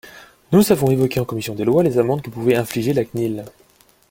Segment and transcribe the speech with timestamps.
[0.51, 3.45] Nous avons évoqué en commission des lois les amendes que pouvait infliger la CNIL.